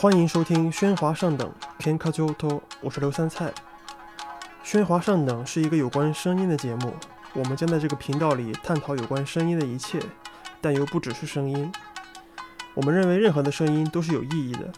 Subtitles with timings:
[0.00, 3.52] 欢迎收听《喧哗上等》偏科周托，我是刘三菜。
[4.64, 6.94] 喧哗上等是一个有关声音的节目，
[7.34, 10.00] 我们将在这个频道里探讨有关声音的一切，
[10.58, 11.70] 但又不只是声音。
[12.72, 14.72] 我们认为任何的声音都是有意义的，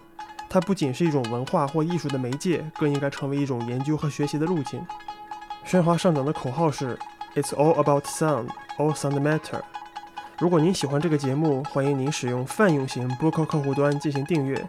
[0.49, 4.85] 它不仅是一种文化或艺术的媒介，更应该成为一种研究和学习的路径。
[5.65, 6.99] 喧哗上等的口号是
[7.37, 9.61] “It's all about sound, all sound matter”。
[10.41, 14.69] 如果您喜欢这个节目，欢迎您使用泛用型播客客户端进行订阅。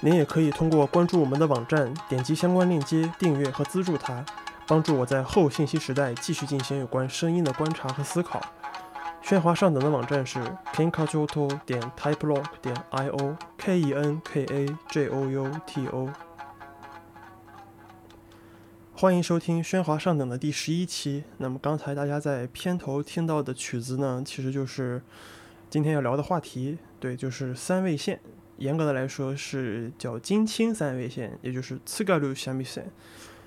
[0.00, 4.24] 您也可以通过关注我们的网站，点击相关链接订阅和资助它，
[4.66, 8.40] 帮助我在后信息时代继续进行有关声音的观察和思考。
[9.22, 10.38] 喧哗上等的网站是
[10.74, 16.10] kenkajoto 点 typelog 点 io k e n k a j o u t o。
[18.92, 21.24] 欢迎收听喧哗上等的第十一期。
[21.38, 25.00] 那么刚才大家在片头听到的曲子呢，其实就是
[25.70, 28.20] 今天要聊的话题，对，就是三味线。
[28.58, 32.90] 严格的来说是叫金青三味线，也就是次盖鲁三味线。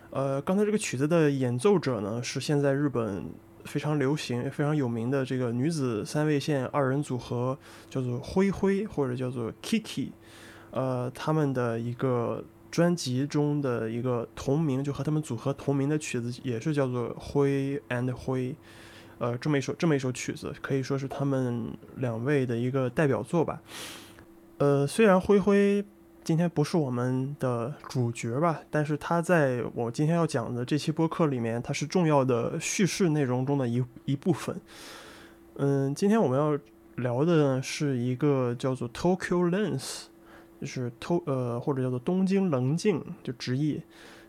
[0.10, 3.30] 呃，刚才这个曲子的演奏者呢，是现在日本
[3.66, 7.58] 非常流行、非常有名的这个女子三味线二人组合，
[7.90, 10.10] 叫做灰灰或者叫做 Kiki。
[10.72, 12.44] 呃，他们的一个。
[12.70, 18.50] 专辑中的一个同名，就和他们组合同名的曲子，也是叫做《灰 and 灰》，
[19.20, 23.62] 呃，这么一首这么一首曲子，可以说是他们两位的一个代表作吧。
[24.58, 25.84] 呃，虽然灰灰
[26.24, 34.60] 今天不是我们的主角吧，但是他在我今天要讲的这期播客里面，他是重要的叙事内容中的一一部分。
[35.56, 36.58] 嗯，今天我们要
[36.96, 40.06] 聊的是一个叫做 Tokyo Lens。
[40.60, 43.80] 就是偷呃或者叫做东京棱镜就直译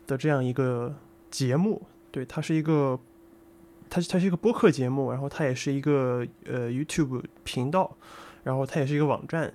[0.05, 0.95] 的这样一个
[1.31, 2.99] 节目，对，它是一个，
[3.89, 7.97] 它它是一个播客节目，然后它也是一个呃 YouTube 频道，
[8.43, 9.51] 然后它也是一个网站。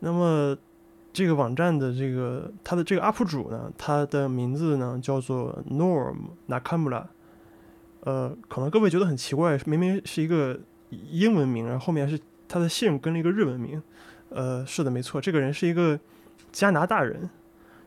[0.00, 0.56] 那么
[1.12, 6.16] 这个网站的这个它的这个 UP 主呢，他的名字呢叫做 Norm
[6.48, 7.04] Nakamura，
[8.00, 10.58] 呃，可能各位觉得很奇怪，明明是一个
[10.90, 12.18] 英文名，然后后面是
[12.48, 13.82] 他的姓跟了一个日文名。
[14.30, 15.98] 呃，是的，没错，这个人是一个
[16.52, 17.28] 加拿大人，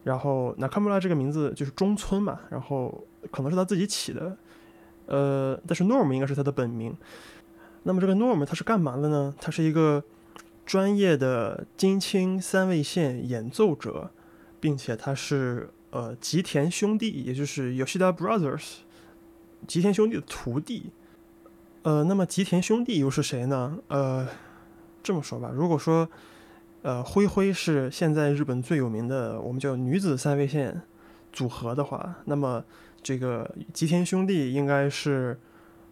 [0.03, 4.37] 然后，Nakamura 这个名字就是中村嘛，然后可能是他自己起的，
[5.05, 6.93] 呃，但是 Norm 应该是他的本名。
[7.83, 9.33] 那么这个 Norm 他是干嘛的呢？
[9.39, 10.03] 他是一个
[10.65, 14.11] 专业的金青三味线演奏者，
[14.59, 18.77] 并且他是呃吉田兄弟，也就是 Yoshida Brothers
[19.67, 20.91] 吉田兄弟的徒弟。
[21.83, 23.77] 呃，那么吉田兄弟又是谁呢？
[23.89, 24.27] 呃，
[25.03, 26.09] 这么说吧，如果说
[26.81, 30.81] 呃，灰灰是现在日本最有名的，我们叫女子三味线
[31.31, 32.63] 组合的话，那么
[33.01, 35.37] 这个吉田兄弟应该是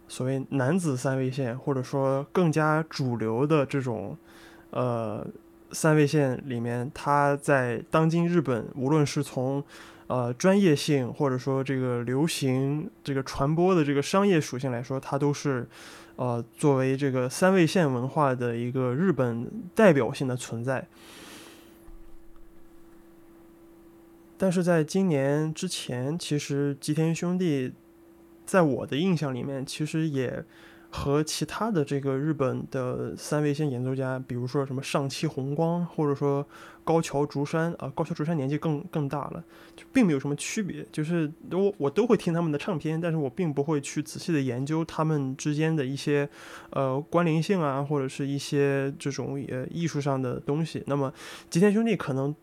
[0.08, 4.16] 所谓男子三味线，或者说更加主流的这种
[4.72, 5.26] 呃
[5.70, 9.64] 三味线里面，他在当今日本，无论是从
[10.08, 15.66] 呃专业性，或者说这个流行这个传播的这个商业属性来说，它都是。
[16.16, 20.86] 呃，作为这个三味线文化的一个日本代表性的存在，
[24.36, 27.72] 但是在今年之前，其实吉田兄弟
[28.44, 30.44] 在我的印象里面，其实也。
[30.94, 36.46] 和其他的这个日本的三味线演奏家，比如说什么上期红光，或者说
[36.84, 39.42] 高桥竹山啊，高桥竹山年纪更更大了，
[39.74, 40.86] 就并没有什么区别。
[40.92, 46.28] 就是我我都会听他们的唱片，但是我并不会去仔细的研究他们之间的一些
[46.70, 50.84] 呃关联性啊，或者是一些这种呃艺术上的东西。
[50.86, 51.10] 那么
[51.48, 52.36] 吉田兄弟可能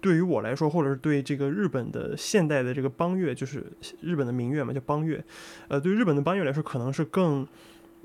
[0.00, 3.66] 对于我来说，或者是对这个日本的现代的这个邦乐，就是
[4.00, 5.20] 日本的民乐嘛，叫邦乐，
[5.66, 7.44] 呃，对日本的邦乐来说，可能是更。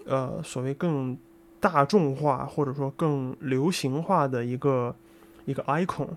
[0.05, 1.17] 呃，所谓更
[1.59, 4.95] 大众化或者说更流行化的一个
[5.45, 6.09] 一个 icon，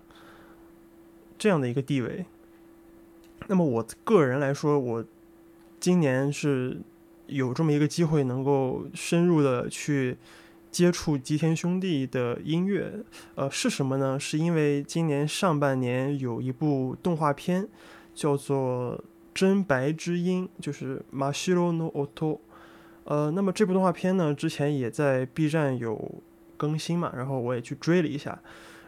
[1.37, 2.25] 这样的一个地位。
[3.47, 5.05] 那么我个人来说，我
[5.79, 6.81] 今年是
[7.27, 10.17] 有这么一个机会，能够深入的去
[10.71, 13.05] 接触吉田兄弟的音乐。
[13.35, 14.19] 呃，是什么呢？
[14.19, 17.69] 是因为今年上半年有一部动画片
[18.15, 18.97] 叫做
[19.35, 22.35] 《真白之音》，就是《马西罗诺奥托》。
[23.05, 26.23] 呃，那么这部动画片呢，之前也在 B 站有
[26.57, 28.41] 更新嘛，然后我也去追了一下。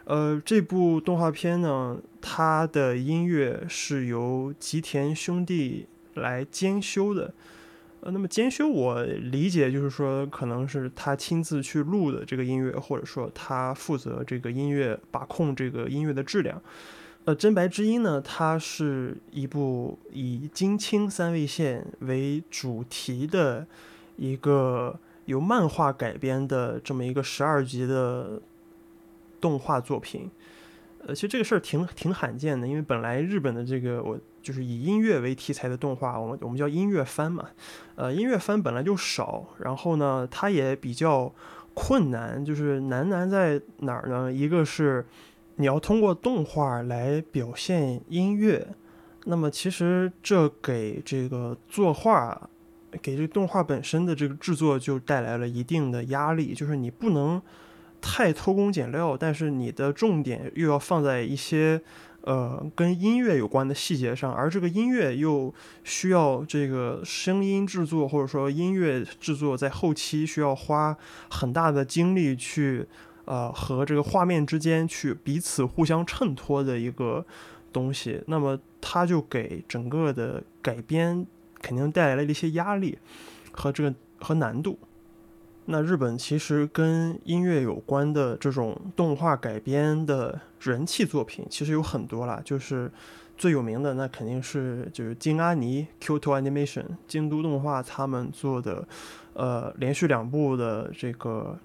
[0.05, 7.35] 呃，这部动画片呢，它的音乐是由吉田兄弟来监修的。
[8.01, 16.63] 呃，那么监修我理解就是说，可能是他亲自去录的这个音乐，或者说他负责这个音乐把控这个音乐的质量。
[17.25, 23.67] 呃，真白之音呢，它是一部以金青三位线为主题的。
[24.17, 28.41] 一个由漫画改编的这么一个十二集的
[29.41, 30.31] 动画作品，
[31.07, 37.49] 呃，其实这个事儿挺挺罕见的，因为本来日本的这个我就是以音乐为题材的动画，我们我们叫音乐番嘛，
[37.97, 41.33] 呃，音乐番本来就少，然后呢，它也比较
[41.75, 44.33] 困难，就是难难在哪儿呢？
[44.33, 45.05] 一个是
[45.57, 48.67] 你要通过动画来表现音乐，
[49.25, 52.49] 那么其实这给这个作画，
[53.03, 57.41] 给这个动画本身的这个制作就带来了一定的压力，就是你不能。
[57.99, 61.81] 太偷工减料，但是你的重点又要放在一些
[62.21, 65.53] 呃跟音乐有关的细节上，而这个音乐又
[65.83, 70.97] 需要这个声音制作或者说音乐制作在后期需要花
[71.31, 72.87] 很大的精力去
[73.25, 77.25] 呃和这个画面之间去彼此互相衬托的一个
[77.73, 81.27] 东西，那么它就给整个的改编
[81.67, 82.97] 肯定带来了一些压力
[83.51, 84.79] 和这个和难度。
[85.65, 92.89] 那日本其实跟音乐有关的这种动画改编的人气作品其实有很多啦，就是
[93.37, 98.87] 最有名的那肯定是就是金阿尼 Kyoto Animation 京都动画他们做的，
[99.35, 101.59] 呃，连续两部的这个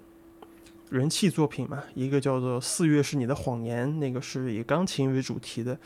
[0.89, 5.77] 人气作品嘛，一个叫做《四月是你的谎言》，那个是以钢琴为主题的，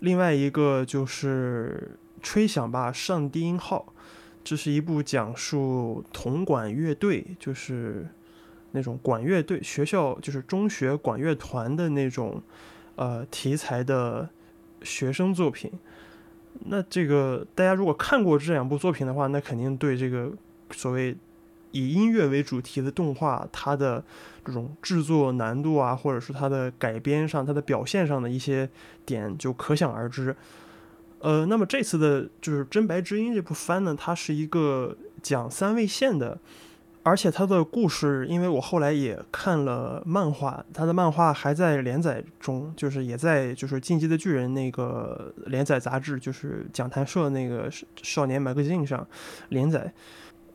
[0.00, 1.90] 另外一个就是
[2.22, 3.86] 《吹响吧上低音号》。
[4.44, 8.06] 这是一部讲述铜管乐队，就是
[8.70, 12.42] 那种管乐队学校，就是中学管乐团的那种
[12.96, 14.30] 呃题材的
[14.82, 15.70] 学生作品。
[16.60, 20.32] 那这个大家如果看过这两部作品的话，那肯定对这个
[20.70, 21.14] 所谓
[21.72, 24.02] 以音乐为主题的动画，它的
[24.42, 28.70] 这种制作难度啊，或者是它的改编上、它的表现上的一些
[29.04, 30.34] 点，就可想而知。
[31.20, 36.38] 呃，那么这次的就是《真白之音》这部番呢，它是一个讲三位线的，
[37.02, 47.68] 而且它的故事，因为我后来也看了漫画，它的漫画还在连载中，就是也在就是《进击的巨人》那个连载杂志，就是讲谈社那个
[48.02, 49.06] 少年 magazine 上
[49.48, 49.92] 连载。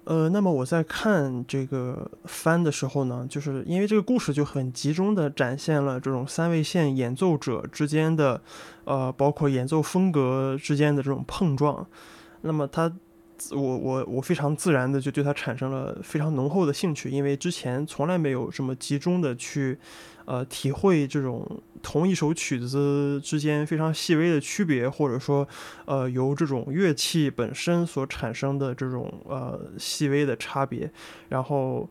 [0.05, 8.41] 呃，那么我在看这个番的时候呢，就是因为这个故事就很集中的展现了这种三位线演奏者之间的，
[8.83, 11.85] 呃，包括演奏风格之间的这种碰撞。
[12.41, 12.91] 那么他，
[13.51, 19.77] 我我我非常自然的就对他产生了非常浓厚的兴趣，因为之前从来没有这么集中的去。
[20.25, 21.45] 呃，体会这种
[21.81, 25.45] 同一首曲子之间非常细微的区别，或者说，
[25.85, 30.89] 呃，由这种乐器本身所产生的这种呃细微的差别。
[31.27, 31.89] 然后，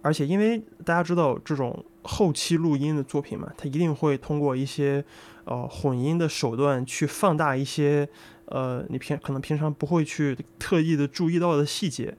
[0.00, 5.04] 而且因为大家知道这种后期录音的作品嘛，它一定会通过一些
[5.44, 8.08] 呃混音的手段去放大一些
[8.44, 12.16] 呃你平可能平常不会去特意的注意到的细节。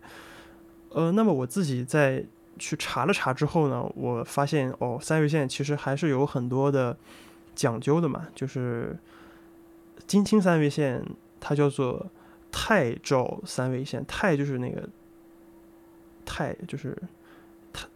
[0.90, 2.26] 呃，那么我自己在。
[2.58, 6.98] 去查了查之后呢，我发现哦，三味线其实还是有很多的
[7.56, 8.28] 讲究的嘛。
[8.36, 8.98] 就是
[10.06, 11.04] 金青三味线，
[11.40, 12.06] 它叫做
[12.52, 14.88] 太照三味线，太就是那个
[16.26, 16.98] 太就是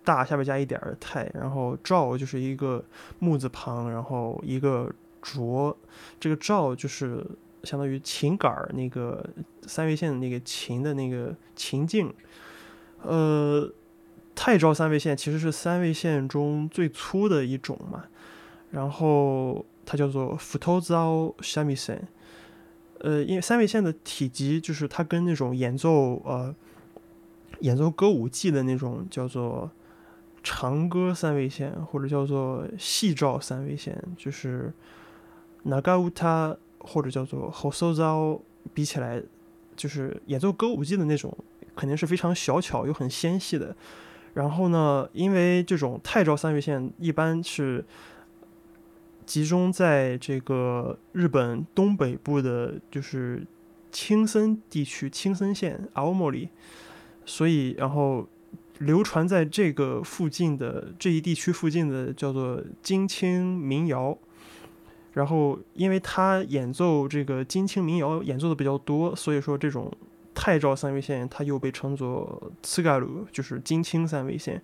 [0.03, 2.83] 大下边加一点的太，然后照就是一个
[3.19, 4.91] 木字旁，然后一个
[5.21, 5.75] 卓，
[6.19, 7.25] 这个照就是
[7.63, 9.27] 相当于琴杆儿那个
[9.63, 12.13] 三味线的那个琴的那个琴颈，
[13.01, 13.71] 呃。
[14.43, 18.05] 太昭三味线其实是三味线中最粗的一种嘛，
[18.71, 22.07] 然后它叫做福头糟三味线，
[23.01, 26.55] 呃，因为三味线的体积就是它跟那种演奏呃
[27.59, 29.69] 演奏歌舞伎的那种叫做
[30.41, 34.73] 长歌三味线或者叫做细照三味线，就是
[35.61, 38.41] 那嘎乌塔或者叫做后搜糟
[38.73, 39.21] 比起来，
[39.75, 41.31] 就是演奏歌舞伎的那种
[41.75, 43.75] 肯定是非常小巧又很纤细的。
[44.33, 47.83] 然后呢，因为这种太昭三月线一般是
[49.25, 53.45] 集中在这个日本东北部的，就是
[53.91, 56.47] 青森地区青森县奥莫里，
[57.25, 58.25] 所以然后
[58.79, 64.17] 流传在这个附近的这一地区附近的叫做金青民谣。
[65.13, 69.91] 然后因为他演奏这个金青民谣演奏的比较多，所以说这种。
[70.41, 74.59] 太昭三味线，它又被称作次嘎鲁，就是金青三味线。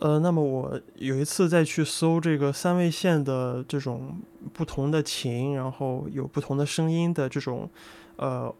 [0.00, 4.20] 呃，那么我有一次再去搜这个三味线的这种
[4.52, 7.70] 不同的琴，然后有不同的声音的这种
[8.16, 8.52] 呃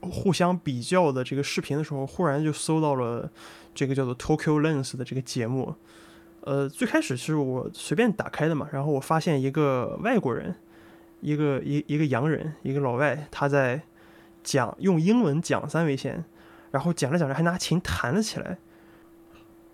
[0.00, 3.30] 互相比较的这个视频的时候，忽然就搜到了
[3.74, 5.74] 这个叫做 Tokyo Lens 的这个节目。
[6.40, 10.56] 呃，最开始是我随便打开的嘛，然后我发现一个外国人，
[11.20, 13.82] 一个一一个洋人，一个老外，他在。
[14.46, 16.24] 讲用英文讲三味线，
[16.70, 18.58] 然后讲着讲着还拿琴弹了起来，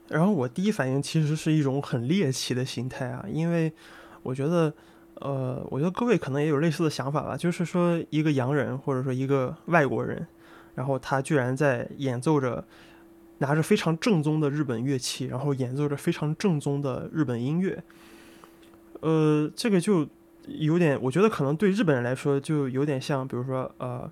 [0.08, 3.70] 然后我第一反应其实是一种很猎奇的心态啊，因为
[4.22, 4.72] 我觉得，
[5.16, 10.26] 呃，我觉得各位可能也有类似的想法吧，就是说一个洋人或者说一个外国人，
[10.74, 12.64] 然后他居然在演奏着，
[13.38, 17.84] 拿着非常正宗的日本乐器，然后演奏着非常正宗的日本音乐，
[19.00, 20.08] 呃，这个就
[20.46, 24.10] 有点，我觉得可能对日本人来说就有点像，比如说，呃，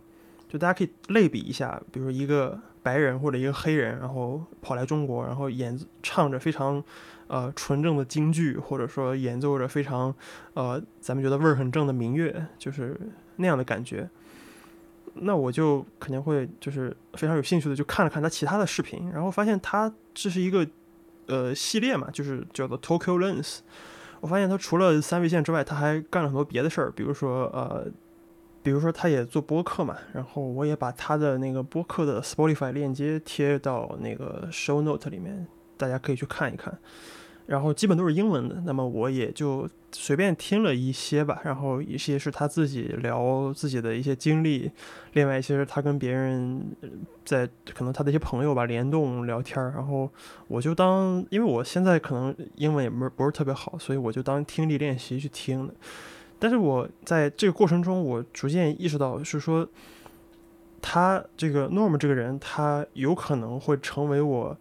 [0.51, 6.85] 就大家可以类比一下，比如说一个白人或者一个黑人，然后跑来中国，然后演唱着非常。
[7.33, 10.13] 呃，纯正的京剧，或者说演奏着非常，
[10.55, 12.99] 呃，咱们觉得味儿很正的民乐，就是
[13.37, 14.11] 那样的感觉。
[15.15, 20.67] 那我就肯定会就是非常有兴趣的，就看了看他其他的视频，然后发现他这是一个
[21.27, 23.59] 呃系列嘛，就是叫做 Tokyo Lens。
[24.21, 27.87] 我发现他除了三味线之外，他还干了很多别的事儿，比如说呃，
[28.63, 36.79] 比如说他也做播客嘛，然后我也把他的那个播客的 Spotify 链接贴到那个 Show Note 里面，大家可以去看一看。
[37.47, 41.41] 然后基本都是英文的，那么我也就随便听了一些吧。
[41.43, 44.71] 然后一些是他自己聊自己的一些经历，
[45.15, 46.65] 另外一些是他跟别人
[47.25, 49.73] 在可能他的一些朋友吧联动聊天儿。
[49.73, 50.09] 然后
[50.47, 55.75] 我就当，因为我现在可能英文也不是不是特别好，所以我就当听力练习去听的。
[56.41, 59.69] 但是我在这个过程中，我逐渐意识到是说，
[60.83, 64.59] 他这个 Norm 这个人，他有可能会成为我。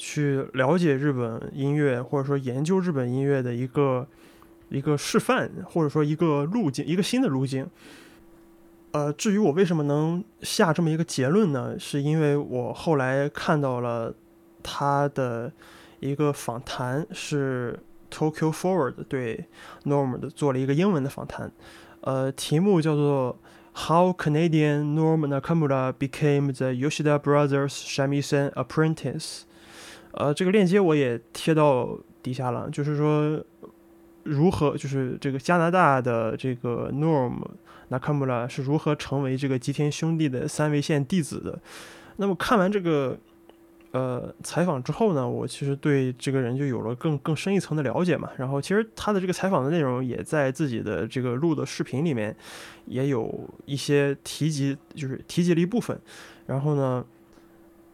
[0.00, 4.06] 去了解日本音乐，或者说研究日本音乐的一个
[4.68, 7.68] 一个示范，或者说一个路径，一个新的路径。
[8.92, 11.76] 呃，至于我为什么能下这么一个结论呢？
[11.76, 14.14] 是因为我后来看到了
[14.62, 15.50] 他的
[15.98, 17.76] 一个访谈，是
[18.10, 19.46] Tokyo Forward 对
[19.84, 21.50] Norm 的做了一个英文的访谈，
[22.00, 23.38] 呃，题目叫做
[23.74, 29.42] How Canadian Norm Nakamura Became the Yoshida Brothers Shamisen Apprentice。
[30.12, 33.42] 呃，这个链接我也贴到底下了，就是说
[34.24, 37.40] 如何，就是这个加拿大的这个 Norm
[37.90, 41.58] Nakamura 是如何成为这个吉田兄弟的三维线弟子的。
[42.16, 43.16] 那么看完这个
[43.92, 48.30] 呃采访之后呢，我其实对这个人就有了更更深一层的了解嘛。
[48.36, 52.36] 然后其实他的这个采访的内容也在自己的这个录的视频里面
[52.86, 56.00] 也有一些提及，就是提及了一部分。
[56.46, 57.04] 然后呢。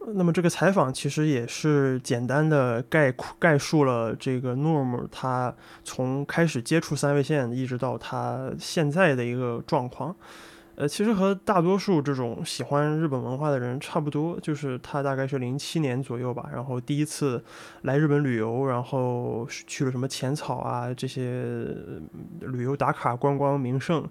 [0.09, 5.51] 那么这个采访其实也是简单的概括概述了这个 Norm 他
[5.83, 10.15] 从开始接触三位线一直到他现在的一个状况，
[10.75, 17.43] 呃，其实和大多数这种喜欢日本文化的人差不多，就是他大概是零七年左右吧，然后第一次
[17.81, 21.67] 来日本旅游，然后去了什么浅草啊这些
[22.41, 24.07] 旅游打卡观光名胜，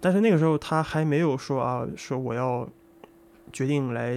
[0.00, 2.68] 但是那个时候他还没有说啊，说我要。
[3.56, 4.14] 决定来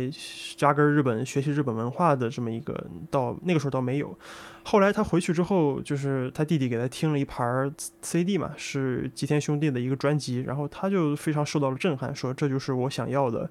[0.57, 2.75] 扎根日本学习日本文化的这么一个，
[3.09, 4.13] 到那个时候倒没有。
[4.63, 13.49] 后来他回去之后，就是他弟弟给他听了一盘 CD 嘛，是吉田兄弟的一个专辑，然后他就非常受到了震撼，说这就是我想要的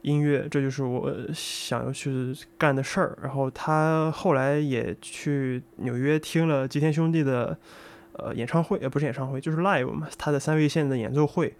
[0.00, 3.18] 音乐，这就是我想要去干的事儿。
[3.22, 7.54] 然后他后来也去纽约听了吉田兄弟的
[8.14, 11.52] 呃演唱会，也不是演唱会，就是 live 嘛，他的三味线的演奏会。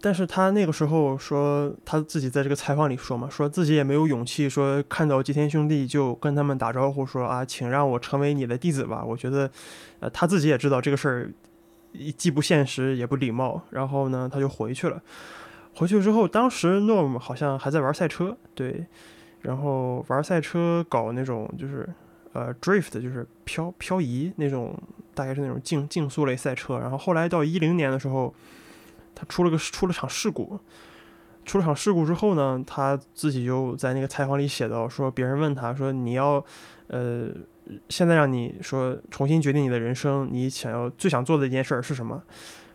[0.00, 9.04] 但是他那个时候说，他自己在这个采访里说嘛，说自己也没有勇气说看到吉田兄弟就跟他们打招呼说啊，请让我成为你的弟子吧。
[9.04, 9.50] 我觉得，
[9.98, 11.30] 呃，他自己也知道这个事儿
[12.16, 13.60] 既不现实也不礼貌。
[13.70, 15.02] 然后呢，他就回去了。
[15.74, 18.86] 回去之后，当时 Norm 好像还在玩赛车，对，
[19.40, 21.88] 然后玩赛车搞那种就是
[22.34, 24.80] 呃 drift，就是漂漂移那种，
[25.12, 26.78] 大概是那种竞竞速类赛车。
[26.78, 28.32] 然后后来到一零年的时候。
[29.20, 30.60] 他出了个出了场事故，
[31.44, 36.44] 出了场事故之后呢，他自己就在那个采访里写到说，别人问他说你要，
[36.86, 37.26] 呃，
[37.88, 42.22] 现在让你说重新决定你的人生，你想要最想做的一件事儿是什么？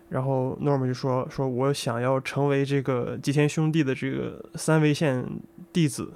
[0.10, 5.26] 然后 Norm 就说说我想要成为这个吉田兄弟的这个三维线
[5.72, 6.12] 弟子。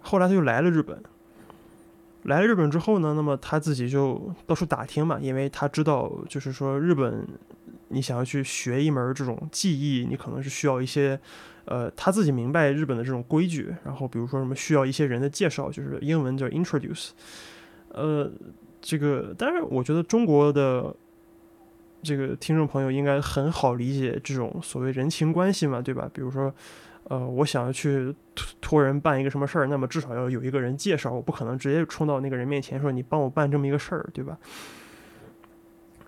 [0.00, 1.00] 后来他就来了日本，
[2.24, 7.24] 来了日本之后呢，那么他自己就到处打听嘛，因为他知道就是说日本。
[7.88, 11.18] 你想要去学一门这种技艺，你可能是需要一些，
[11.64, 17.10] 呃，他自己明白日本的这种规矩，然后比如说什么需要一些人的介绍，就是英文叫 introduce，
[17.88, 18.30] 呃，
[18.80, 20.94] 这个，但是我觉得中国的
[22.02, 26.08] 这个听众朋友应该很好理解这种所谓人情关系嘛，对吧？
[26.12, 26.54] 比如说，
[27.04, 28.14] 呃，我想要去
[28.60, 34.38] 托人办一个什么事儿，那么至少要有一个人介绍，我不可能直接冲到那个人面前说你帮我办这么一个事儿，对吧？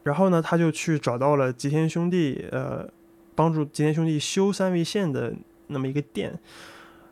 [0.02, 2.88] 然后呢，他就去找到了吉田兄弟，呃，
[3.34, 5.32] 帮助吉田兄弟修三味线的
[5.66, 6.38] 那么一个店，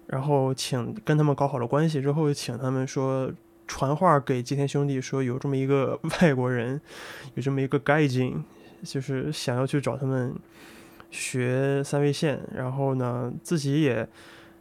[0.06, 3.30] 然后请跟他们搞好了关系之后，请他们说
[3.66, 6.80] 传话给吉田兄弟说有这么一个外国人，
[7.34, 8.42] 有这么一个盖金，
[8.82, 10.34] 就是想要去找他们
[11.10, 14.08] 学三味线，然后呢自己也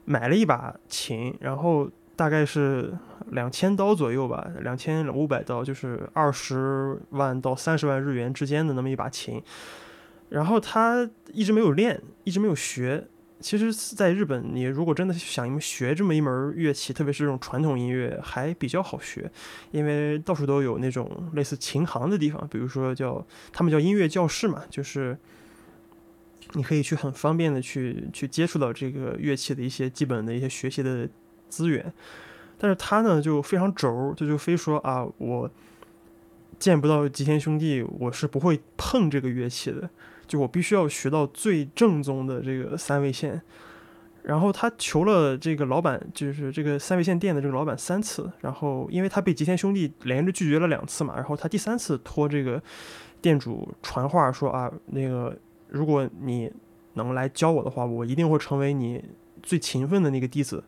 [0.03, 2.94] 买了一把琴，然后大概是
[3.28, 9.42] 两千刀左右吧，两千五百刀，就是二十万到三十万日元之间的那么一把琴，
[10.30, 13.08] 然后他一直没有练，一直没有学。
[13.40, 19.32] 其实，在日本，你如果真的想学这么一门乐器，特别是这种传统音乐，还比较好学，
[19.70, 25.16] 因为到处都有那种类似琴行的地方，比如说叫他们叫音乐教室嘛，就是
[26.54, 31.08] 你可以去很方便的去去接触到这个乐器的一些基本的一些学习的
[31.50, 31.94] 资源。
[32.58, 35.50] 但是他呢就非常轴，他就非说啊，我
[36.58, 39.89] 见不到吉田兄弟，我是不会碰这个乐器的。
[40.25, 43.42] 就我必须要学到最正宗的这个三味线，
[44.24, 52.62] 然后他求了这个老板，就是这个三味线店的这个老板三次，然后因为他被吉田兄弟连着拒绝了两次嘛，然后他第三次托这个
[53.22, 55.33] 店主传话说啊，那个
[55.70, 56.51] 如果你
[56.96, 59.01] 能来教我的话，我一定会成为你
[59.42, 60.62] 最勤奋的那个弟子。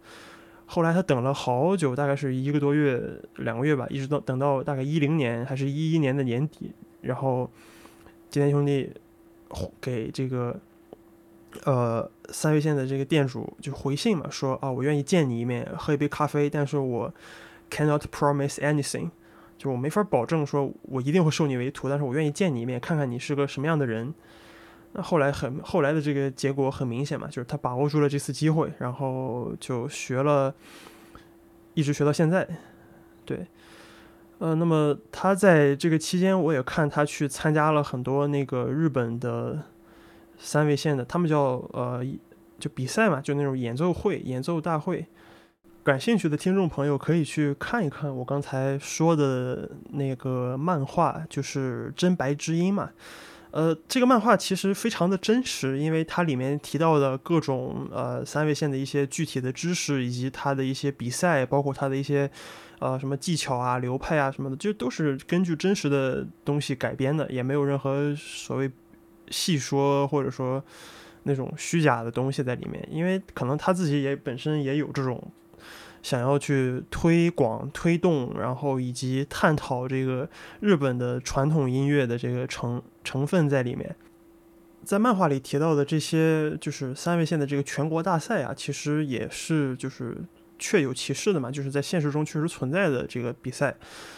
[0.69, 3.01] 后来他等了好久，大概是一个多月、
[3.37, 7.49] 两个月吧，一直到等到大概一零年还是一一年的年底，然后
[8.29, 8.89] 今天兄弟。
[9.81, 10.55] 给这个
[11.63, 17.11] 呃三味线的这个店主就回信嘛，说啊，我愿意见你一面，喝一杯咖啡，但是我
[17.71, 19.09] cannot promise anything，
[19.57, 24.13] 就我没法保证说我一定会收你为徒，但是我愿意见你一面，看看你是个什么样的人。
[24.93, 30.53] 那后来很后来的这个结果很明显嘛，就是他把握住了这次机会，然后就学了，
[31.73, 32.47] 一直学到现在，
[33.25, 33.45] 对。
[34.39, 39.61] 呃，那么他在这个期间，我也看他去参加了很多那个日本的
[40.37, 42.01] 三味线的，他们叫呃，
[42.57, 45.05] 就比赛嘛，就那种演奏会、演奏大会。
[45.83, 52.91] 感兴趣的听众朋友可以去看一看我刚才说的那个漫画，就是真白之音嘛。
[53.51, 62.29] 呃，这个漫画其实非常的真实，因为它里面提到的各种呃三味线的一些具体的知识，以及它的一些比赛，包括它的一些。
[62.81, 68.71] 呃，什么技巧啊、流派啊什么的，就都是根据真实的东西改编的，也没有任何所谓
[69.29, 70.63] 细说或者说
[71.23, 72.81] 那种虚假的东西在里面。
[72.89, 75.21] 因为可能他自己也本身也有这种
[76.01, 83.95] 想要去推广、推动，然后以及探讨这个日本的传统音乐的这个成成分在里面。
[84.83, 90.17] 在漫画里提到的这些，就是三味线的这个全国大赛啊，其实也是就是。
[90.61, 93.73] 确有其事的嘛，就是在现实中确实存在的这个比赛，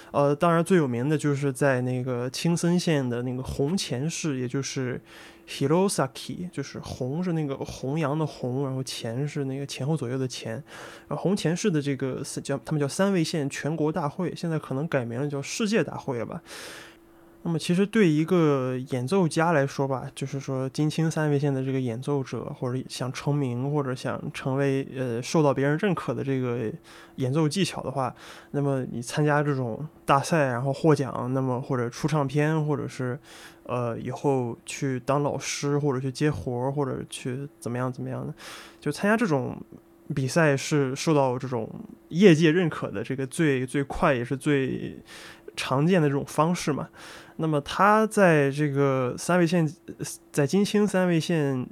[0.09, 4.99] 呃，当然最有名的就是在那个青森县的那个红前市，也就是
[5.51, 10.53] Hirosaki，就是红是那个弘扬的弘，然后前是那个前后左右的前，
[11.09, 16.41] 然后红前市的这个叫他们叫三位线全国大会，现在可能改名了叫世界大会了吧。
[17.43, 26.71] 那么其实对一个演奏家来说吧，就是说金青三味线的这个演奏者，或者想成名，或者想成为呃受到别人认可的这个
[27.15, 28.13] 演奏技巧的话，
[28.51, 33.17] 那么你参加这种大赛，然后获奖，那么或者出唱片，或者是
[33.63, 38.31] 呃以后去当老师，或者去接活儿，或者去怎么样怎么样的，
[38.79, 39.57] 就参加这种
[40.13, 41.67] 比赛是受到这种
[42.09, 44.99] 业界认可的这个最最快也是最
[45.55, 46.89] 常见的这种方式嘛。
[47.37, 49.67] 那么他在这个三位线，
[50.31, 51.67] 在金青三位线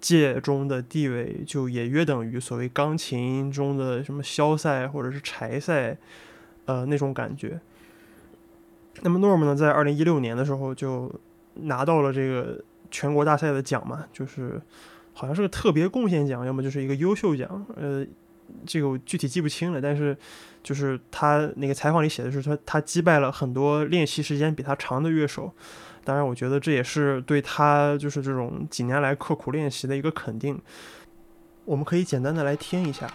[0.00, 5.98] 界中的地位，就也约等于所谓钢琴中的什么萧赛或者是柴赛，
[6.64, 7.60] 呃那种感觉。
[9.02, 11.12] 那么 Norm 呢，在二零一六年的时候就
[11.54, 14.60] 拿到了这个全国大赛的奖嘛，就是
[15.12, 18.06] 好像是个特别贡献奖，要么就是一个优秀奖，呃。
[18.66, 20.16] 这个我具体记不清了，但是
[20.62, 25.52] 就是他那个采访里写的是说他击败了很多练习时间比他长的乐手，
[26.04, 30.60] 当然我觉得这也是对他就是这种几年来刻苦练习的一个肯定。
[31.64, 33.08] 我们可以简单的来听一下。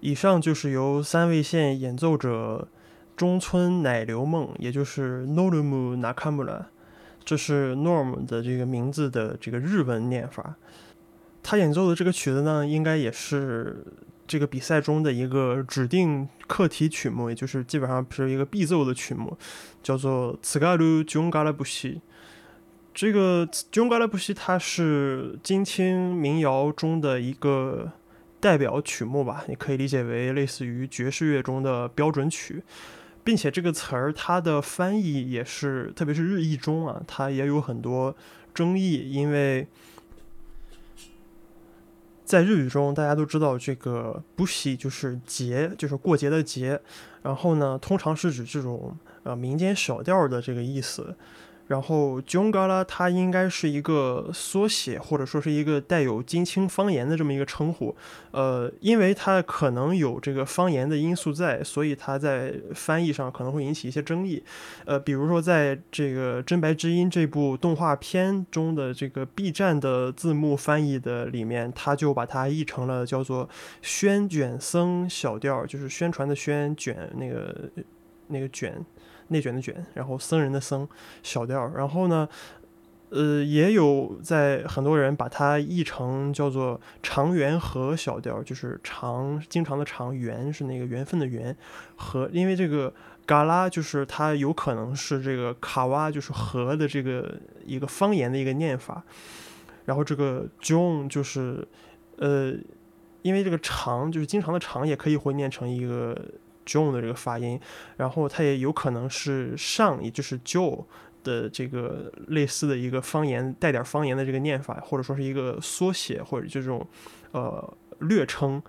[0.00, 2.68] 以上就是由三味线演奏者
[3.16, 6.66] 中村乃流梦，也就是 Norumu Nakamura，
[7.24, 10.56] 这是 Norm 的这个名字的这个日文念法。
[11.42, 13.82] 他演奏的这个曲子呢，应该也是
[14.26, 19.38] 这个比赛中的一个指定课题曲目，也就是基本上是一个必奏的曲目，
[19.82, 21.94] 叫做《t s g a r u Jungarabushi》。
[22.92, 27.92] 这个《Jungarabushi》它是金青民谣中的一个。
[28.44, 32.62] 代表曲目吧，你可以理解为类似于爵士乐中的标准曲，
[33.24, 38.14] 并且这个词儿它的翻译也是，特别是日译中啊，它也有很多
[38.52, 39.66] 争议，因为
[42.26, 46.78] 在日语中大家都知道这个不喜就是节，就是过节的节，
[47.22, 51.16] 然后呢，通常是指这种呃民间小调的这个意思。
[51.66, 57.96] 然后 j o n g a l a 它应该是一个缩写，或者说是一个带有金青方言的这么一个称呼。
[58.32, 64.42] 呃，因为它可能有这个方言的因素在，所以它在翻译上可能会引起一些争议。
[64.84, 73.48] 呃，比如说在这个《真白之音》这部动画片中的这个 B 站的字幕翻译的里面，它就把它译成了叫做
[73.80, 77.70] “宣卷僧小调”，就是宣传的宣卷那个
[78.28, 78.84] 那个卷。
[79.34, 80.86] 内卷的卷，然后僧人的僧，
[81.24, 81.66] 小调。
[81.74, 82.28] 然后呢，
[83.10, 91.54] 呃，也有在很多人把它译成叫做长缘和小调，就是长经常的长缘是那个缘分的缘
[91.96, 92.94] 和，因为这个
[93.26, 97.34] 嘎拉就是它有可能是这个卡哇就是和的这个
[97.66, 99.02] 一个方言的一个念法。
[99.84, 101.66] 然后这个 John 就是
[102.18, 102.54] 呃，
[103.22, 106.16] 因为这个长就是经常的长也可以会念成一个。
[106.64, 107.60] John 的这个发音，
[107.96, 110.84] 然后它也有可能是上，也就是 Joe
[111.22, 116.86] 的这个类似的一个方言，带点方言的这个念法，或者说是一个缩写，或者就这种
[117.32, 118.62] 呃略称，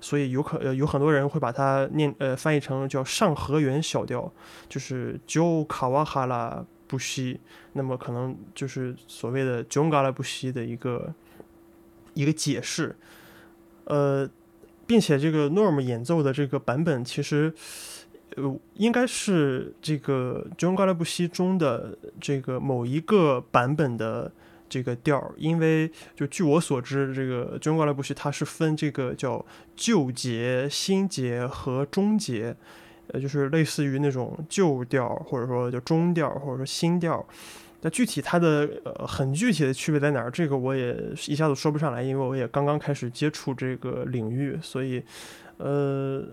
[0.00, 4.30] 所以有可呃有很多人会把它念呃翻译成叫上和元小调，
[4.68, 7.40] 就是 Joe Kawahara 不息，
[7.72, 11.14] 那么可能就是所谓的 j o n g a l a 不息的一个
[12.14, 12.96] 一个解释，
[13.84, 14.28] 呃。
[14.86, 17.52] 并且这个 Norm 演奏的这个版本，其实，
[18.36, 24.32] 呃，应该是这个《John Gallup 中的这个某一个版本的
[24.68, 25.32] 这个调儿。
[25.36, 29.44] 因为就据我所知，这个《John Gallup 它是分这个叫
[29.76, 32.56] 旧节、新节和中节，
[33.08, 37.26] 呃，就是类似于那种旧调，或者说叫中调，或者说新调。
[37.84, 40.30] 那具体它的呃很具体的区别在哪儿？
[40.30, 45.02] 这个我也一下子说不上来，因为我也刚刚开始接触这个领域，所以
[45.56, 46.24] 呃，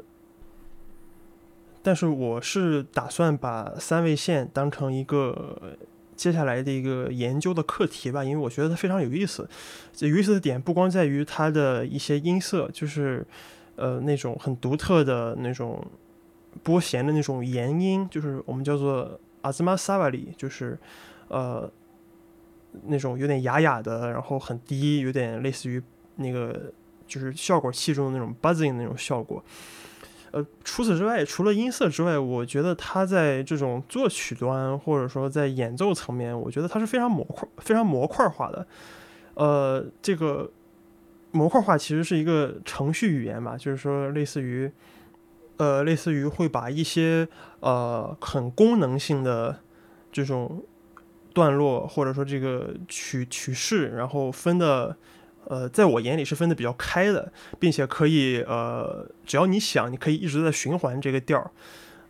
[1.81, 5.75] 但是我是打算把三位线当成一个
[6.15, 9.49] 接下来的一个研究的课题吧，因为我觉得它非常有意思。
[10.01, 13.25] 有意思的点不光在于它的一些音色，就是
[13.75, 15.83] 呃那种很独特的那种
[16.61, 20.77] 拨弦的那种延音，就是我们叫做阿兹玛萨瓦里，就是。
[21.29, 21.71] 呃，
[22.83, 25.81] 那种有点哑哑的，然后很低，有点类似于
[26.17, 26.71] 那个
[27.07, 29.43] 就是效果器中的那种 buzzing 那种效果。
[30.31, 38.67] 呃，除此之外，除了音色之外，我觉得它在这种作曲端或者说在演奏层面，我觉得它是非常模块、非常模块化的。
[39.33, 40.51] 呃，这个
[41.31, 44.71] 模块化其实是一个程序语言吧，就是说类似于
[45.57, 47.27] 呃，类似于会把一些
[47.61, 49.59] 呃很功能性的
[50.11, 50.63] 这种。
[51.39, 54.93] 段落或者说这个曲曲式，然后分的，
[55.45, 61.49] 呃，在我眼里是分的比较开的，并且可以，呃，只要你想，你可以一直在循环这个调儿。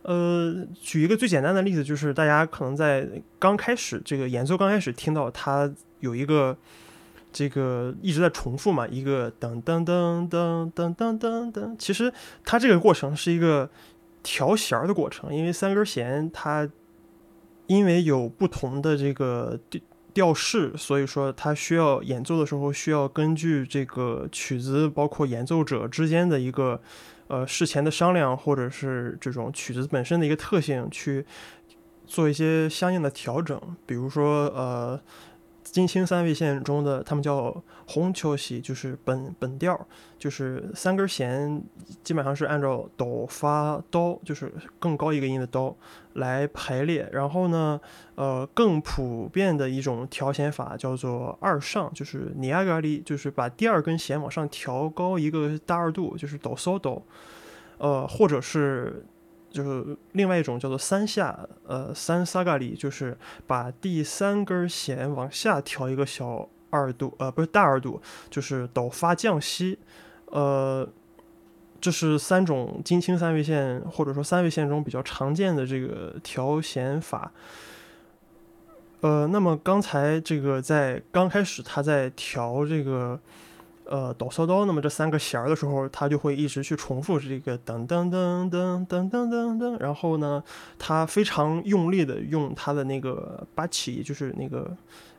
[0.02, 6.56] 呃，举一个最简单的例子，就是大家可能在刚开始这个演奏刚开始听到它有一个
[7.32, 12.12] 这个一直在重复嘛，一个噔噔噔噔噔噔噔噔，其实
[12.44, 13.70] 它这个过程是一个
[14.22, 16.68] 调弦儿的过程，因为三根弦它。
[17.70, 19.80] 因为有不同的这个调
[20.12, 26.80] 调式，所以说它需要演奏的时候需要根据这个曲子，包括演奏者之间的一个
[27.28, 31.24] 呃事前的商量，或者是这种曲子本身的一个特性去
[32.08, 35.00] 做一些相应的调整，比如说呃。
[35.70, 39.86] 金青三味线中的，他们叫红秋喜，就是本本调，
[40.18, 41.62] 就是三根弦
[42.02, 45.76] 基本上是按照哆发哆，就是更高一个音的哆
[46.14, 47.08] 来排列。
[47.12, 47.80] 然后呢，
[48.16, 57.00] 呃，更普遍的一种调弦法叫做二上，就是尼亚嘎利，就是把第二根弦往上调高一个大二度，就是哆嗦哆，
[57.78, 59.04] 呃，或者是。
[59.50, 69.78] 就是另外一种叫做三下，呃，三萨嘎里，就是把第三根弦往下调一个小二度，呃，不是大二度，就是哆发降西，
[70.26, 70.88] 呃，
[71.80, 77.32] 这是三种金青三味线，或者说三味线中比较常见的这个调弦法。
[79.00, 83.18] 呃，那么刚才这个在刚开始他在调这个
[83.90, 90.42] 呃哆嗦哆，那么这三个弦儿的时候，他就会一直去重复这个噔噔噔噔噔噔噔噔，然后呢，
[90.78, 94.74] 他非常用力的用他的那个八起，就是那个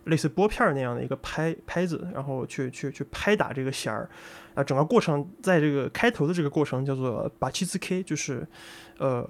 [0.05, 4.09] 类似拨片那样的一个拍拍子，然后去去去拍打这个弦儿。
[4.55, 8.47] 啊，整个过程在这个开头的这个过程叫做把七字 K，就是
[8.97, 9.29] 呃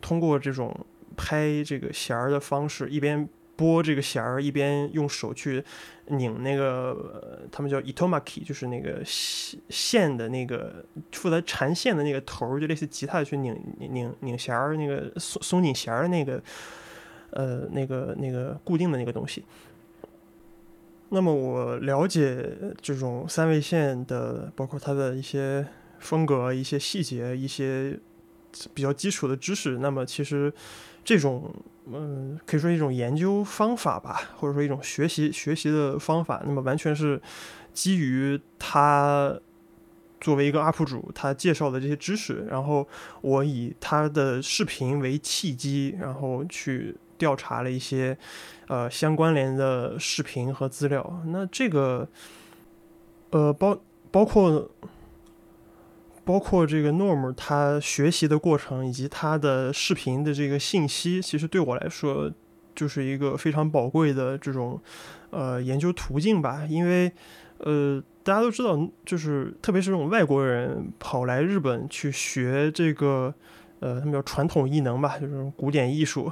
[0.00, 0.86] 通过这种。
[1.20, 5.64] 拍这个弦儿的方式，一边拨这个弦儿，一边用手去
[6.06, 16.40] 拧那个，他们叫 itomaki，就是那个线线的那个负责缠线的那个头儿，就类似吉他去拧拧拧弦儿，那个松松紧弦儿的那个，
[17.30, 19.44] 呃，那个那个固定的那个东西。
[21.08, 25.66] 那么我了解这种三味线的，包括它的一些
[25.98, 27.98] 风格、一些细节、一些
[28.72, 29.78] 比较基础的知识。
[29.78, 30.52] 那么其实。
[31.08, 31.50] 这种，
[31.90, 36.42] 嗯，可以说一种研究方法吧，或者说一种学习学习的方法。
[36.44, 37.18] 那么完全是
[37.72, 39.34] 基于他
[40.20, 42.86] 作为一个 UP 主，他介绍的这些知识，然后
[43.22, 48.14] 我以他的视频为契机，然后去调查了一些
[48.66, 51.22] 呃相关联的视频和资料。
[51.28, 52.06] 那这个，
[53.30, 54.70] 呃，包包括。
[56.28, 62.30] 包括这个 Norm 他学习的过程，以及他的视频的这个信息，其实对我来说
[62.74, 64.78] 就是一个非常宝贵的这种
[65.30, 66.66] 呃研究途径吧。
[66.68, 67.10] 因为
[67.60, 73.32] 呃大家都知道，就是特别是这种外国人跑来日本去学这个
[73.80, 76.30] 呃他们叫传统艺能吧，就是古典艺术，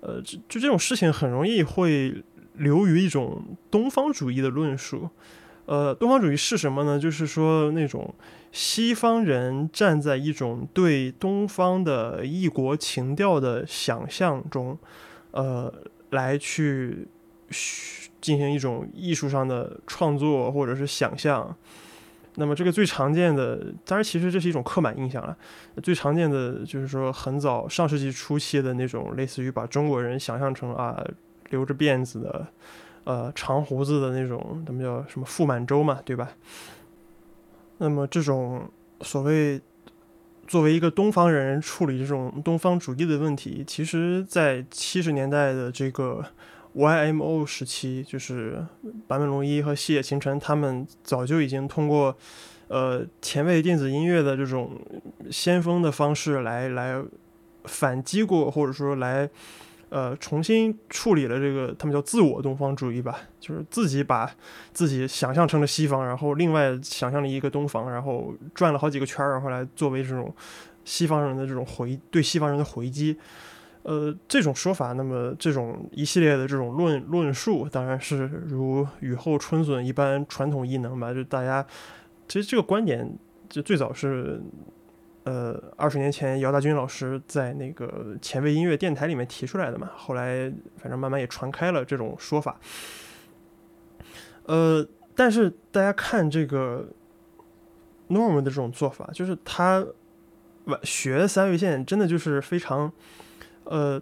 [0.00, 5.10] 呃就就这种事情很容易会流于一种东方主义的论述。
[5.68, 6.98] 呃，东方主义是什么呢？
[6.98, 8.14] 就是说那种。
[8.50, 14.76] 西方人站在一种对东方的异国情调的想象中，
[15.32, 15.72] 呃，
[16.10, 17.06] 来去
[18.22, 21.54] 进行一种艺术上的创作或者是想象。
[22.36, 25.36] 那么这个最常见的，当然其实这是一种刻板印象了。
[25.82, 31.04] 最常见的就是说，很早上世纪初期的那种，类似于把中国人想象成啊
[31.50, 32.46] 留着辫子的，
[33.08, 36.28] 呃长胡子的那种，他们叫什么傅满洲嘛，对吧？
[37.78, 39.58] 那么这种所谓
[40.46, 46.22] 作为一个东方人处理这种东方主义的问题，其实，在七十年代的这个
[46.74, 48.66] YMO 时期，就是
[49.06, 52.14] 坂本龙一和西野晴臣他们早就已经通过
[52.66, 54.78] 呃前卫电子音乐的这种
[55.30, 57.02] 先锋的方式来来
[57.64, 59.30] 反击过，或者说来。
[59.90, 64.30] 呃，重新处理了这个，他们叫自我东方主义吧，就是自己把
[64.72, 70.34] 自己想象成了西方，然后另外想象了一个东方，然后转了好几个圈儿，然后来作为这种
[70.84, 73.16] 西方人的这种回对西方人的回击。
[73.84, 81.66] 呃，这种说法，那么这种一系列的这种论论述，当然是如雨后春笋一般传统异能吧，就大家
[82.26, 83.10] 其实这个观点
[83.48, 84.42] 就最早是。
[85.28, 92.58] 呃，二十年前姚大军老师在那个前卫音乐电台里面提出来的嘛，后来反正慢慢也传开了这种说法。
[94.44, 96.88] 呃，但是大家看这个
[98.08, 99.84] Norm 的这种做法，就是他
[100.82, 102.90] 学三味线真的就是非常，
[103.64, 104.00] 呃。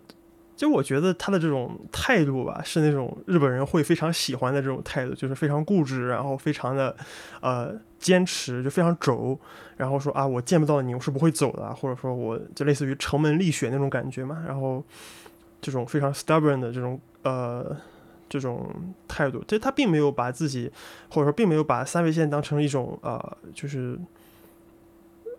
[0.57, 6.97] 就我觉得他的这种态度吧，是那种日本人会非常喜欢的这种态度，就是非常固执，然后非常的
[7.43, 9.39] 呃坚持，就非常轴，
[9.77, 14.83] 然后说啊，我见不到你，我是不会走的，或者说我就类似于城门立雪那种感觉嘛，然后
[15.61, 17.77] 这种非常 stubborn 的这种呃
[18.27, 18.67] 这种
[19.07, 20.73] 态度，其实他并没有把自己
[21.11, 23.99] 或者说并没有把三味线当成一种呃就是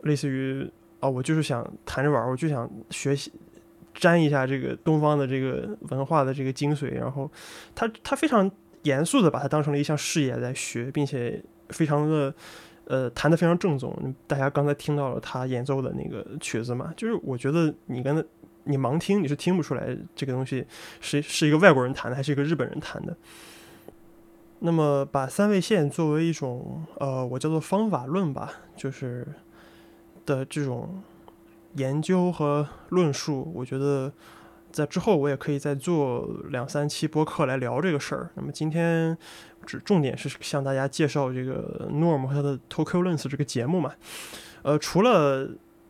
[0.04, 3.32] 类似于啊，我就是想弹着玩，我就想学习。
[3.98, 7.30] 沾一下这个东方的这个文化的这个精髓，然后
[7.74, 8.50] 他他非常
[8.84, 12.32] 严肃的把它当成了一项事业在学，并且非常的
[12.86, 14.16] 呃弹得非常正宗。
[14.28, 18.24] 大家刚才听到了他演奏的那个曲子嘛，就是我觉得你跟
[18.66, 20.64] 你盲听你是听不出来这个东西
[21.02, 23.18] 是是一个外国人弹的还是一个日本人弹的。
[24.60, 29.28] 那么把三味线作为一种呃我叫做方法论吧，就是
[30.24, 31.02] 的这种。
[31.78, 34.12] 研究和论述，我觉得
[34.72, 38.30] 在之后我也可以再做两三期播客来聊这个事儿。
[38.36, 39.18] 那么今天
[39.66, 43.94] 只重点是向大家介绍这个 Norm 和他的 Tokyo Lens 这个节目嘛。
[44.64, 45.50] 呃，除了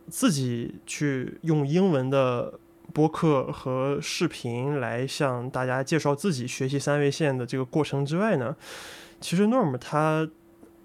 [0.09, 2.59] 自己去用英文的
[2.93, 8.55] 播客和视频来向大家介绍自己学习三味线的这个过程之外呢，
[9.19, 10.29] 其实 Norm 他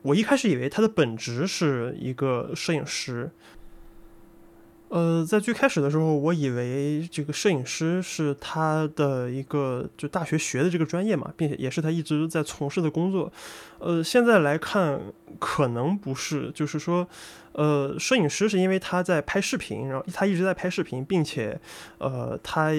[0.02, 3.30] 我一开始以为他的本职是一个摄影师。
[4.92, 13.32] 呃，在最开始的时候，我以为这个摄影师是他的一个就大学学的这个专业嘛，并且也是他一直在从事的工作。
[13.78, 15.00] 呃，现在来看
[15.38, 17.08] 可能不是，就是说，
[17.52, 21.58] 呃，摄影师是因为他在拍视频，然后他一直在拍视频，并且，
[21.96, 22.72] 呃，他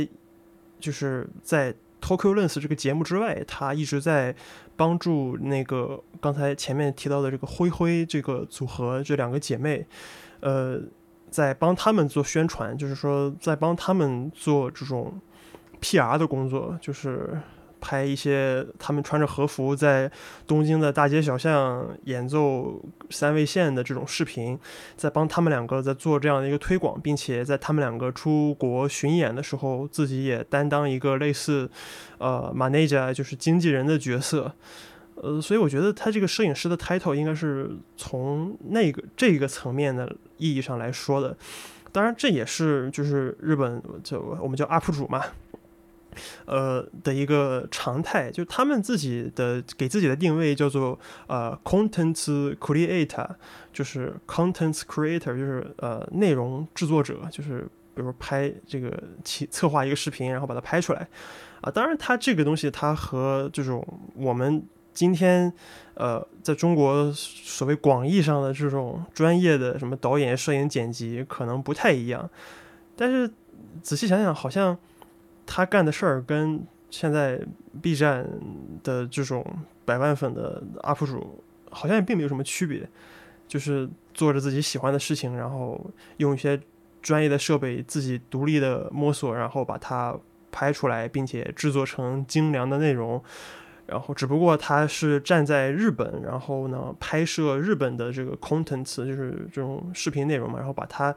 [0.80, 4.36] 就是在 Tokyo Lens 这个节目之外，他一直在
[4.76, 9.88] 帮助那个刚才前面提到的这个灰灰这个组合这两个姐妹，
[10.42, 10.80] 呃。
[11.34, 15.20] 在帮他们做宣传，就是说在帮他们做这种
[15.82, 17.40] PR 的工作，就是
[17.82, 20.12] 拍一些他们穿着和服在
[20.46, 24.60] 东京的大街小巷演奏三味线的这种视频，
[24.96, 31.68] 在帮他们两个在做这样的一个推广，并且在他们两个出国巡演的时候，自己也担当一个类似
[32.20, 34.54] 呃 manager，就是经纪人的角色。
[35.16, 41.36] 呃，所以我觉得他这个摄影师的 title 应该是从那个这个层面的意义上来说的。
[41.92, 45.24] 当然，这也是就是日本就我们叫 UP 主嘛，
[46.46, 53.30] 呃的一个常态，就他们自己的给自己的定位叫做呃 content creator，
[53.72, 58.92] 就是 content creator，就是呃内容制作者，就是比如拍这个
[59.24, 61.08] 企策划一个视频，然后把它拍出来
[61.62, 61.70] 啊。
[61.70, 63.86] 当然，它这个东西它和这种
[64.16, 65.52] 我们今天，
[65.96, 72.30] 呃，在中国所谓广义上的这种专业的什么导演、摄影、剪辑，可能不太一样。
[72.96, 73.30] 但是
[73.82, 74.78] 仔细想想，好像
[75.46, 77.40] 他干的事儿跟现在
[77.82, 78.28] B 站
[78.84, 79.46] 的这种
[79.84, 82.88] 百万粉的 UP 主，好像也并没有什么区别。
[83.46, 85.80] 就是做着自己喜欢的事情，然后
[86.18, 86.60] 用一些
[87.04, 90.18] 专业的设备，自己独立的摸索，然后把它
[90.52, 93.22] 拍出来，并且制作成精良的内容。
[93.86, 101.14] 然后，只不过他是站在日本，然后呢，拍摄日本的这个 contents，就是这种视频内容嘛，然后把它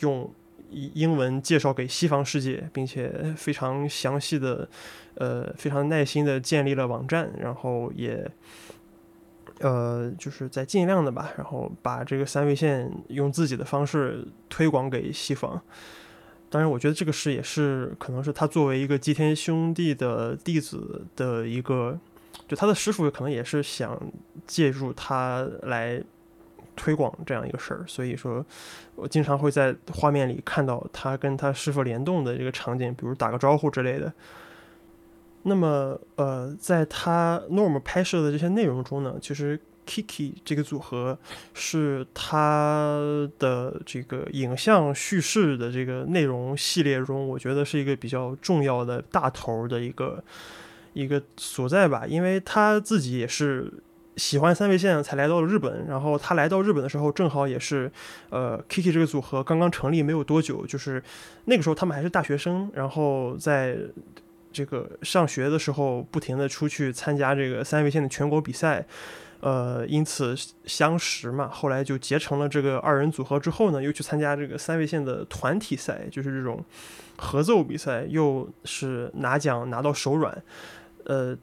[0.00, 0.30] 用
[0.68, 4.68] 英文介绍给西方世界，并且非常详细的，
[5.14, 8.30] 呃，非常耐心的建立了网站，然后也，
[9.60, 15.60] 呃，就是在尽量的吧，然后把这个三位线用自己的方式推广给西方。
[16.50, 21.98] 当然，我觉得这个事也是可能是他作为一个吉田兄弟的弟子的一个。
[22.50, 23.96] 就他的师傅可能也是想
[24.44, 26.02] 借助他来
[26.74, 28.44] 推广这样一个事儿，所以说
[28.96, 34.12] 我经常会在画面里看到他跟他师傅联动的这个场景，比如打个招呼之类的。
[35.44, 41.16] 那么，呃，在他 Norm 拍摄的这些内容中呢，其实 Kiki 这个组合
[41.54, 43.00] 是他
[43.38, 50.24] 的这个影像叙事的这个内容系列中，我觉得是一个比较重要的大头的一个。
[50.92, 53.72] 一个所在吧，因为他自己也是
[54.16, 55.86] 喜欢三味线才来到了日本。
[55.88, 57.90] 然后他来到日本的时候，正好也是，
[58.28, 61.02] 呃，Kiki 这个组合刚刚成立没有多久，就是
[61.44, 63.76] 那个时候他们还是大学生，然后在
[64.52, 68.84] 这个上学的时候，不停的出去参加这个三味线的全国比赛，
[69.38, 70.34] 呃，因此
[70.64, 71.48] 相识嘛。
[71.48, 76.64] 后来就结成了这个二人组合之后呢，又去参加这个三味线的团体赛，就是这种
[77.16, 80.42] 合奏比赛，又是拿奖拿到手软。
[81.10, 81.36] 呃，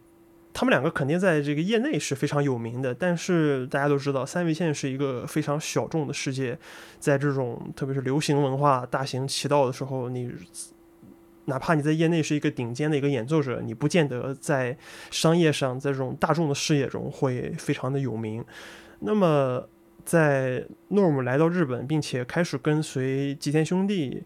[0.54, 6.58] 他们两个肯定在这个业内是非常有名的，但是大家都知道，三味线是一个非常小众的世界，
[7.00, 10.32] 在这种特别是流行文化大行其道的时候，你
[11.46, 14.78] 哪怕你在业内是一个顶尖的一个演奏者，你不见得在
[15.12, 18.42] 商业上，在这种大众的视野中会非常的有名。
[19.00, 19.68] 那么，
[20.06, 24.24] 在 Norm 来到日本，并且开始跟随吉田兄弟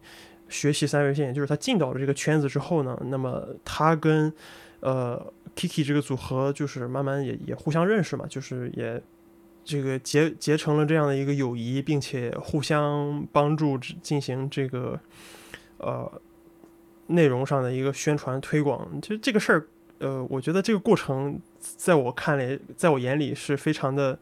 [0.49, 4.31] 学习三味线，就是他进到了这个圈子之后呢，那么他跟
[4.81, 9.01] 呃，Kiki 这个组合就是慢慢也也互相认识嘛，就是也
[9.63, 14.99] 这个结结成了这样的一个友谊，并且互相帮助进行这个
[15.77, 16.11] 呃
[17.07, 18.87] 内容上的一个宣传推广。
[19.03, 19.67] 其实这个事儿，
[19.99, 24.17] 呃，我觉得这个过程在我看来，在我眼里是非常的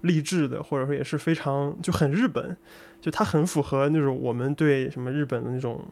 [0.00, 2.56] 励志的，或者说也是非常就很日本，
[3.00, 5.84] 就它很符合那种我们对什么日本的那种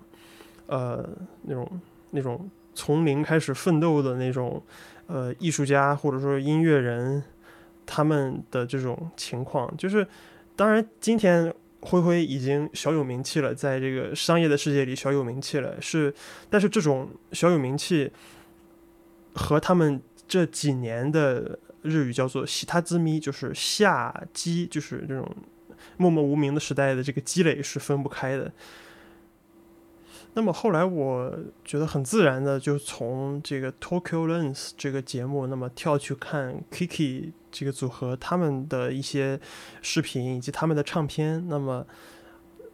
[0.67, 1.09] 呃
[1.43, 2.51] 那种那种。
[2.79, 4.63] 从零开始奋斗的那种，
[5.09, 7.21] 呃，艺术家或者说音乐人，
[7.85, 10.07] 他们的这种情况，就是，
[10.55, 16.15] 当然，今天灰灰已经小有名气了，在这个商业的世界里小有名气了，是，
[16.49, 18.13] 但是这种小有名气
[19.35, 25.29] 和他们这几年的日语叫做“喜他之咪”，就是下积，就是这种
[25.97, 28.53] 默默无名的时代的这个积累是分不开的。
[30.39, 39.41] 那么后来我觉得很自然的就从这个 Tokyo Lens 这个节目，那么跳去看 Kiki 这个组合他们的一些
[39.83, 41.85] 视频以及他们的唱片，那么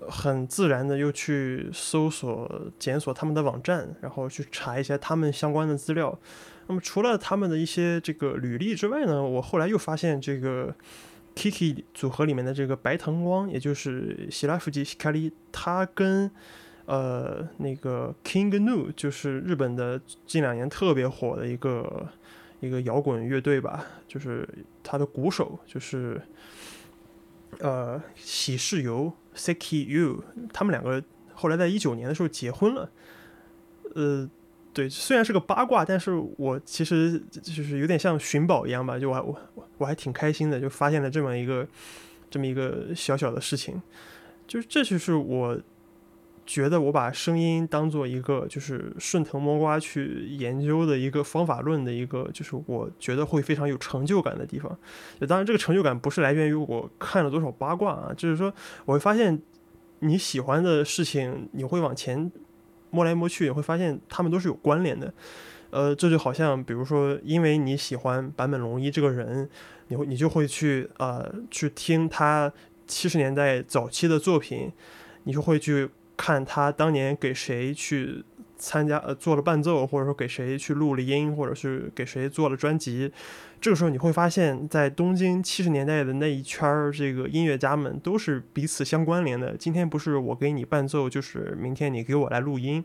[0.06, 6.18] 很自然的又去搜索检索他们的网站，然后去查一些他们相关的资料。
[6.66, 10.74] 那么除了他们的一些这个履历之外呢，我后来又发现这个
[11.34, 16.30] Kiki 组合里面的这个白藤光，也就是希拉夫吉希卡利，他跟
[16.86, 22.08] 呃，那个 King Gnu 就是日本的近两年特别火的一个
[22.60, 24.46] 一个摇滚乐队吧，就是
[24.82, 26.20] 他的鼓手就是
[27.60, 30.20] 呃喜事由 Seki Yu，
[30.52, 32.90] 他们两个后来在一九年的时候结婚了。
[33.94, 34.28] 呃，
[34.74, 41.66] 对，虽然是个八卦，但是我其实就是有点像寻宝一样吧，就我我我还挺开心的，就发现了这么一个
[42.28, 43.80] 这么一个小小的事情，
[44.46, 45.58] 就是这就是我。
[46.46, 54.78] 觉得我把声音当做一个就是顺藤摸瓜去研究的一个方法论的一个，就是我觉得会非常有成就感的地方。
[55.26, 58.52] 当然这个成就感不是来源于我看了多少八卦啊，就是说
[58.84, 59.40] 我会发现
[60.00, 62.30] 你喜欢的事情，你会往前
[62.90, 65.14] 摸来摸去，你会发现他们都是有关联的。
[65.70, 69.48] 呃，这就好像比如说，因为你喜欢坂本龙一这个人，
[69.88, 72.52] 你会你就会去呃去听他
[72.86, 74.70] 七十年代早期的作品，
[75.22, 75.88] 你就会去。
[76.16, 78.24] 看他当年给谁去
[78.56, 83.12] 参加呃做了伴奏，或者说给谁去录了音，或者是给谁做了专辑，
[83.60, 89.56] 这个时候你会发现在东京七十年代的那一圈儿，这个音乐家们都是彼此相关联的。
[89.56, 92.84] 今天不是我给你伴奏，就是明天你给我来录音。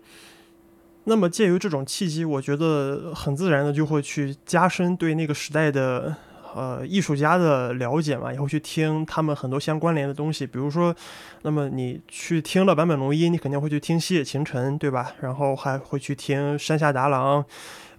[1.06, 6.16] 那么借由这种契机，我觉得很自然的就会去加深对那个时代的。
[6.56, 10.96] 呃，艺术家的了解嘛，也会去听他们很多相关联的东西，比如说，
[11.44, 15.14] 那么你去听了坂本龙一，你肯定会去听西野晴臣，对吧？
[15.22, 17.46] 然后还会去听山下达郎，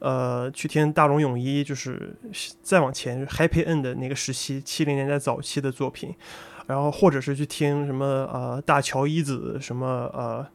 [0.00, 2.14] 呃，去听大龙泳衣，就是
[2.62, 6.14] 再往前 Happy End 的那个时期，七零年代早期的作品，
[6.66, 10.46] 然后或者是去听什么呃大桥一子，什么呃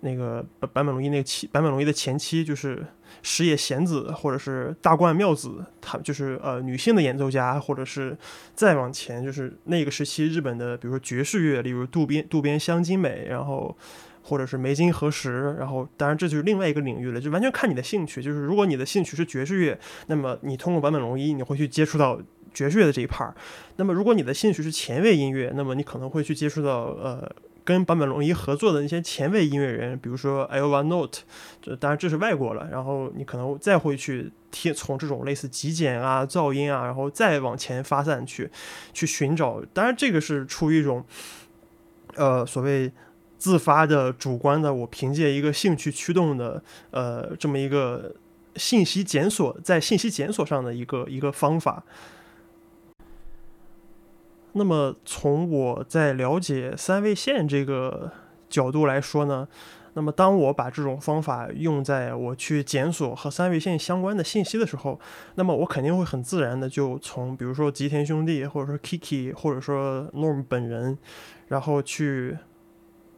[0.00, 2.84] 那个坂本龙一那个，坂本龙一的前妻就是。
[3.26, 8.14] 石野贤子或者是大冠妙子，他就是呃女性的演奏家，或者是
[8.54, 13.74] 再往前就是那个时期日本的，比如说爵士乐，例如渡边渡边香津美，然后
[14.22, 18.22] 或者是梅津和实，然后当然这就是另外一个领域了，就完全看你的兴趣。
[18.22, 22.20] 就是如果你的兴趣是爵士乐，那么你通过坂本龙一，你会去接触到
[22.52, 23.32] 爵士乐的这一 part。
[23.76, 27.34] 那么如果你的兴趣是前卫音乐，那么你可能会去接触到呃。
[27.64, 31.20] 跟坂本龙一合作的那些前卫音乐人，比如说 Elva Note，
[31.80, 32.68] 当然这是外国了。
[32.70, 38.50] 然后你可能再会去听从这种类似极简啊、噪音啊，然后再往前发散去，
[38.92, 39.62] 去寻找。
[39.72, 41.02] 当然这个是出于一种，
[42.16, 42.92] 呃，所谓
[43.38, 48.14] 自发的、主观的，我凭借一个兴趣驱动的，呃，这么一个
[48.56, 51.82] 信息检索，在信息检索上的一个一个方法。
[54.56, 58.10] 那么从我在了解三位线这个
[58.48, 59.48] 角度来说呢，
[59.94, 65.00] 那么当我把这种方法用在我去检索和三位线相关的信息的时候，
[65.34, 70.96] 那么我肯定会很自然的就从比如说吉田兄弟，或者说 Kiki，或者说 Norm 本人，
[71.48, 72.38] 然后去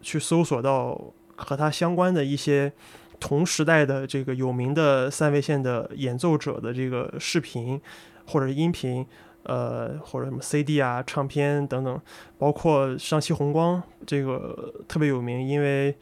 [0.01, 2.73] 去搜索到和他相关的一些
[3.21, 7.79] 同时代的这个有名的三位线的演奏者的这个视频
[8.27, 9.07] 或者音频。
[9.47, 12.01] 呃，或者什么 CD 啊、唱片等等，
[12.37, 15.97] 包括上汽红光这个特别有名，因为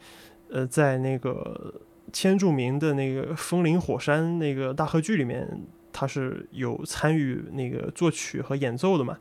[0.49, 1.73] 呃，在那个
[2.11, 5.47] 千著名的那个《风林火山》那个大合剧里面，
[5.93, 9.17] 他是有参与那个作曲和演奏的嘛。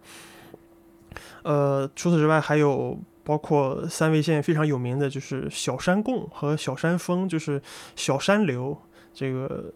[1.43, 7.61] 呃，除此之外，还有包括三味线非常有名的就是小山贡和小山风，就是
[7.95, 8.77] 小山流
[9.13, 9.73] 这个。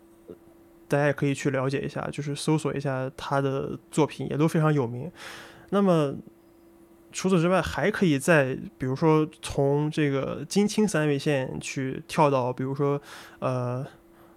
[0.88, 5.10] 大家也可以去了解一下，就是搜索一下他的作品，也都非常有名。
[5.70, 6.14] 那么
[7.12, 13.00] 除此之外，还可以再比如说从这个金青三味线去跳到，比如说
[13.40, 13.86] 呃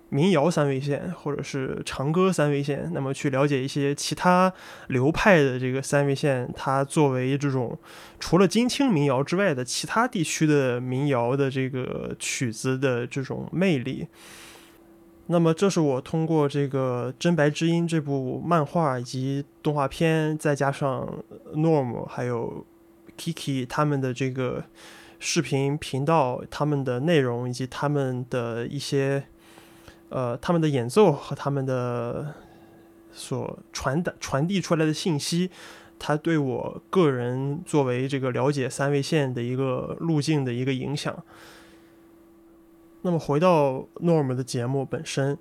[0.09, 4.51] 民谣三味线，或者是长歌三味线，那么去了解一些其他
[4.87, 7.77] 流派的这个三味线，它作为这种
[8.19, 14.07] 除了金青民谣之外的其他地区的民谣的这个曲子的这种魅力。
[15.27, 21.23] 那么，这是我通过这个《真白之音》这部漫画以及动画片，再加上
[21.55, 22.65] Norm 还有
[23.17, 24.65] Kiki 他们的这个
[25.19, 29.23] 视频频道，他们的内容以及他们的一些
[30.09, 32.33] 呃他们的演奏和他们的
[33.13, 35.49] 所传达传递出来的信息，
[35.97, 41.23] 它对我个人作为这个了解三位线的一个路径的一个影响。
[43.03, 45.37] 那么回到 Norm 的节目本身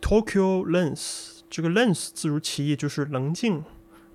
[0.00, 3.64] ，Tokyo Lens 这个 Lens 字如其意就是棱镜，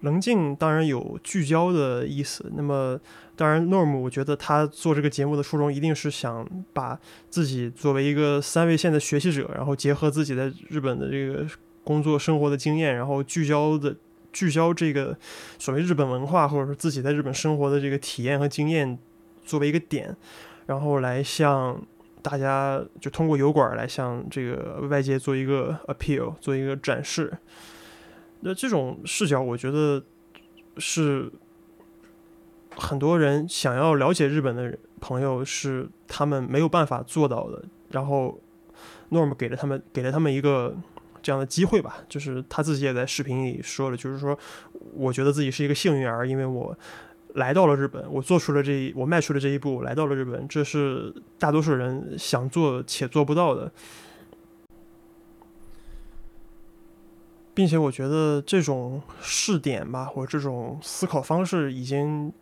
[0.01, 2.49] 棱镜当然有聚焦的意思。
[2.55, 2.97] 那么
[3.35, 6.97] 当然 Norm 我觉得他做这个节目的初衷一定是想把
[7.29, 11.45] 自己作为一个三位线的学习者，然后结合自己在日本的这个
[11.83, 13.93] 工作生活的经验，然后聚焦的
[14.31, 15.17] 聚焦这个
[15.59, 18.97] 所谓日本文化或者说自己在日本生活的这个体验和经验
[19.43, 20.15] 作为一个点，
[20.65, 21.85] 然后来向。
[22.29, 27.31] 大家就通过油管来向这个外界做一个 appeal，做一个展示。
[28.41, 30.03] 那这种视角，我觉得
[30.77, 31.31] 是
[32.75, 37.63] 很多人想要了解日本的朋友是他们没有办法做到的。
[37.91, 38.37] 然后
[39.09, 40.75] Norm 给了他们，给了他们一个
[41.21, 41.99] 这样的机会吧。
[42.09, 44.37] 就是他自己也在视频里说了，就是说，
[44.95, 46.77] 我觉得自己是一个幸运儿，因为我。
[47.35, 53.71] 来到了日本，我做出了这一，我迈出了这一步，来到了日本，这是大多数人想做且做不到的，
[57.53, 62.33] 并且我觉得这种试点吧，或这种思考方式，已经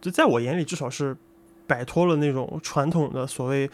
[0.00, 1.16] 就在我眼里至少是
[1.66, 3.68] 摆脱了那种传统的所谓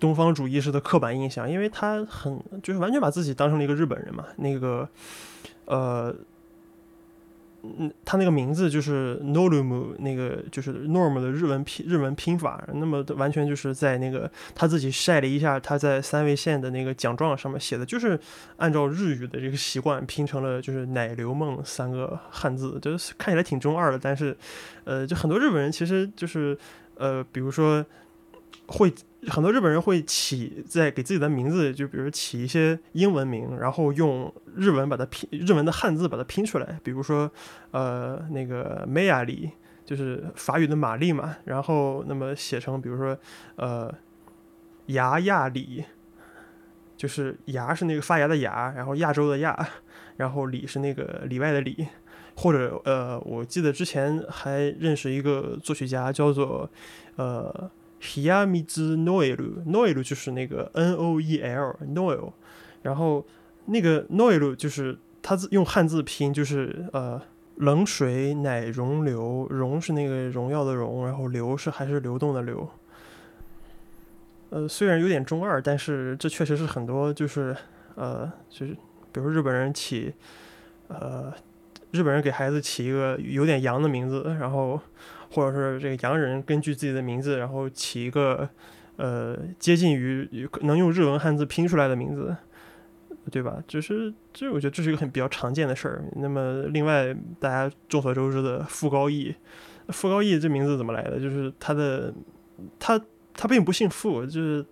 [0.00, 4.88] 东方主义式的刻板印象，因为他很就是完全把自己当成了一个日本人嘛，那个
[5.66, 6.14] 呃。
[7.62, 12.62] 嗯，他那个名字就是 Norum，那个就是 Norm 的日文拼日文拼法。
[12.74, 18.18] 那么完全就是在那个他自己晒了一下，他在三位线的那个奖状上面写的，就是
[18.58, 23.98] 按照日语的这个习惯拼成了就是奶流梦三个汉字，就是看起来挺中二的。
[23.98, 24.36] 但是，
[24.84, 26.56] 呃，就很多日本人其实就是
[26.96, 27.84] 呃，比如说
[28.66, 28.92] 会。
[29.26, 36.78] 很多日本人会起在给自己的名字，就比如起一些英文名，然后用日文把它拼，日文的汉字把它拼出来。
[36.84, 37.28] 比如说，
[37.72, 39.50] 呃，那个梅亚里
[39.84, 43.18] 就是法语的玛丽嘛，然后那么写成，比如说，
[43.56, 43.92] 呃，
[44.86, 45.84] 牙亚里，
[46.96, 49.68] 就是牙是那个发芽的牙，然后亚洲的亚，
[50.16, 51.88] 然后里是那个里外的里，
[52.36, 56.70] 或者呃，我记得之前还认识一个作曲家叫做，
[57.16, 57.68] 呃。
[58.00, 62.32] Hiamizu Noel，Noel 就是那个 N O E L Noel，
[62.82, 63.26] 然后
[63.66, 67.20] 那个 Noel 就是他字用汉字拼就是呃
[67.56, 72.70] 冷水乃溶流，溶是那个荣耀的荣，然后流是还是流动的流。
[74.50, 77.56] 呃，虽然有点中二，但是这确实是很多就是
[77.96, 78.74] 呃就是
[79.12, 80.14] 比如日本人起
[80.86, 81.32] 呃
[81.90, 84.80] 日本人给孩子起一个有点洋的名字，然后。
[85.30, 88.48] 或者是这个洋人根据自己的名字，然后起一个
[88.96, 92.36] 呃接近于能用日文汉字拼出来的名字，
[93.30, 93.62] 对吧？
[93.66, 96.04] 就是这，我觉得这是一个很比较常见的事儿。
[96.16, 99.34] 那么，另外大家众所周知的傅高义，
[99.88, 101.20] 傅高义这名字怎么来的？
[101.20, 102.12] 就是他的
[102.78, 103.00] 他
[103.34, 104.64] 他并不姓傅，就是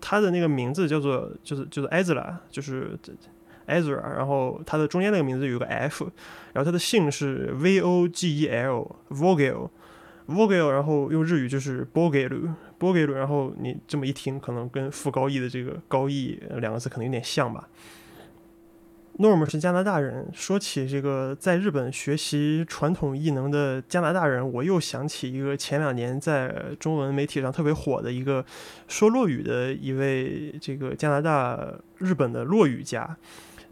[0.00, 3.12] 他的那个名字叫做就是就是 Ezra，就是这
[3.66, 6.10] Ezra，然后他的中间那个名字有个 F，
[6.52, 8.96] 然后他的姓是 V O G E L。
[9.10, 9.68] Vogel，
[10.28, 17.68] Vogel，然后用日语就是 Bogel，Bogel，然后你这么一听，可能跟傅高义的这个高义两个字可能有点像吧。
[19.18, 28.44] Norm 是加拿大人，说起这个在日本学习传统艺能的加拿大人，我又想起一个前两年在中文媒体上特别火的一个
[28.88, 33.16] 说落语的一位这个加拿大日本的落语家，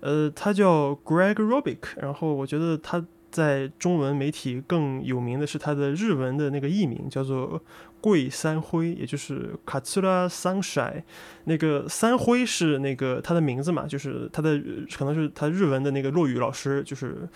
[0.01, 3.05] 呃，他叫 Greg Robic，然后我觉得他。
[3.31, 7.62] 在中文媒体更有名的是他的日文的那个艺名，叫做
[8.01, 11.03] 桂三辉，也就是 Katsura Sunshine。
[11.45, 14.61] 那个三辉是那个他的名字嘛，就是他的
[14.97, 17.28] 可能是他日文的那个落语老师，就是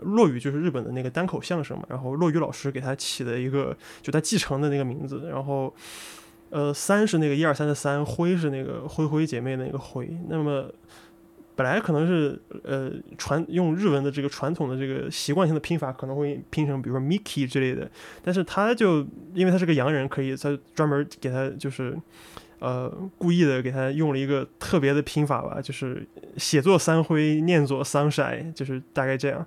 [0.00, 1.84] 落语就是日本的那个单口相声嘛。
[1.88, 5.28] 然后落语老师给他起的一个，就他继承的那个名字。
[5.28, 5.74] 然后，
[6.50, 10.16] 呃，三是那个一二三的三，辉是那个灰灰姐妹的那个辉。
[10.28, 10.72] 那么。
[11.54, 17.90] 本来可能是呃传用日文的这个传统的这个习惯性的拼法可能会拼成比如说 Mickey 之类的，
[18.22, 21.94] 但是他就因为他是个洋人，可以他专门给他就是
[22.58, 29.46] 呃故意的给他用了一个特别的拼法吧，就是写作三辉，念作 sunshine，就是大概这样。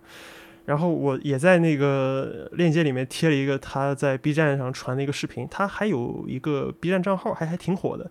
[0.65, 8.09] 然后我也在那个链接里面贴了一个他在 B 站上传的一个视频，他还有一个 B 站账号，还还挺火的，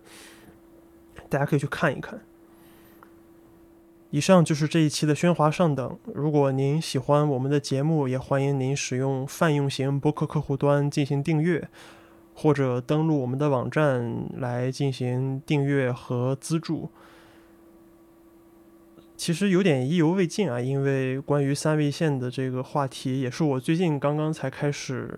[1.27, 2.19] 大家可以去看一看。
[4.15, 5.99] 以上就是这一期的喧哗上等。
[6.13, 11.67] 如果您喜欢我们的节目，也欢迎您使用泛用型博客客户端进行订阅，
[12.33, 16.89] 或者登录我们的网站来进行订阅和资助。
[19.17, 25.09] 其实有点意犹未尽啊，因为关于三味线的这个话题，也是我最近刚刚才开始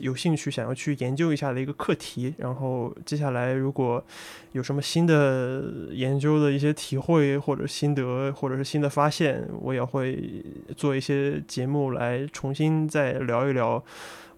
[0.00, 2.34] 有兴趣想要去研究一下的一个课题。
[2.38, 4.02] 然后接下来如果
[4.52, 10.42] 有什么新的研究的一些体会或者心得，或者是新的发现，我也会
[10.74, 13.82] 做一些节目来重新再聊一聊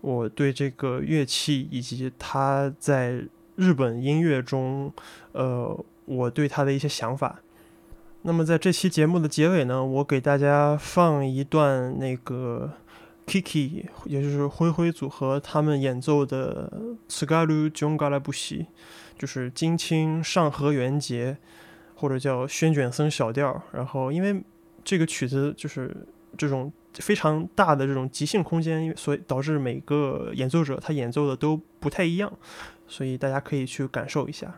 [0.00, 3.22] 我对这个乐器以及它在
[3.54, 4.92] 日本音乐中，
[5.32, 7.40] 呃，我对它的一些想法。
[8.28, 12.70] 那么在这期节目的结尾呢，我给大家放一段那个
[13.26, 16.70] Kiki，也就是灰灰组合他们演奏的
[17.08, 18.58] 《s k a r u Jongara Bushi》，
[19.18, 21.38] 就是金青上河元节，
[21.94, 23.62] 或者叫宣卷僧小调。
[23.72, 24.44] 然后因为
[24.84, 25.96] 这个曲子就是
[26.36, 32.30] 这种非常大的这种即兴空间，所以导致每个演奏者他演奏的都不太一样，
[32.86, 34.54] 所以大家可以去感受一下。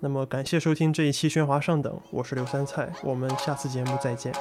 [0.00, 4.32] 那么，感谢收听这一期《喧哗上等》，我是刘三菜，我们下次节目再见。